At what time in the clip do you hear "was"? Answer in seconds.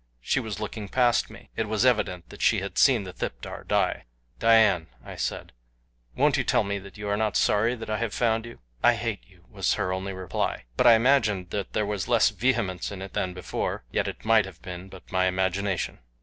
0.39-0.59, 1.67-1.85, 9.51-9.75, 11.85-12.07